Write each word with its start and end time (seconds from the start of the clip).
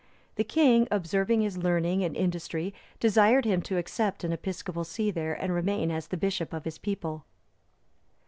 The 0.33 0.43
king, 0.43 0.87
observing 0.89 1.41
his 1.41 1.59
learning 1.59 2.03
and 2.03 2.17
industry, 2.17 2.73
desired 2.99 3.45
him 3.45 3.61
to 3.61 3.77
accept 3.77 4.23
an 4.23 4.33
episcopal 4.33 4.83
see 4.83 5.11
there 5.11 5.35
and 5.35 5.53
remain 5.53 5.91
as 5.91 6.07
the 6.07 6.17
bishop 6.17 6.53
of 6.53 6.65
his 6.65 6.79
people. 6.79 7.25